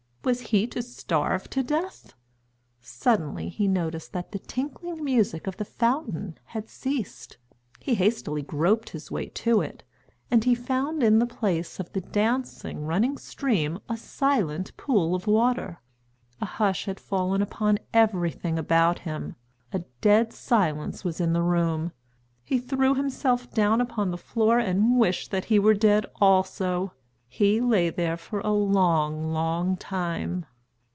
[0.23, 2.13] Was he to starve to death?
[2.79, 7.37] Suddenly he noticed that the tinkling music of the fountain had ceased.
[7.79, 9.81] He hastily groped his way to it,
[10.29, 15.25] and he found in the place of the dancing, running stream a silent pool of
[15.25, 15.81] water.
[16.39, 19.35] A hush had fallen upon everything about him;
[19.73, 21.93] a dead silence was in the room.
[22.43, 26.93] He threw himself down upon the floor and wished that he were dead also.
[27.33, 30.45] He lay there for a long, long time.